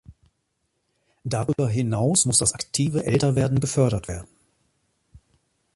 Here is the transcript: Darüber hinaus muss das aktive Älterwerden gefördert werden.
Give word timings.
Darüber 1.23 1.69
hinaus 1.69 2.25
muss 2.25 2.39
das 2.39 2.53
aktive 2.53 3.05
Älterwerden 3.05 3.59
gefördert 3.59 4.07
werden. 4.07 4.27